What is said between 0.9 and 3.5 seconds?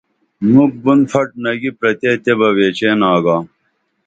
پھٹ نگی پرتے تیبہ ویچین آگا